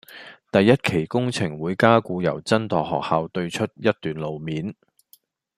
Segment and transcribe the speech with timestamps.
[0.51, 4.73] 第一期工程會加固由真鐸學校對出一段路面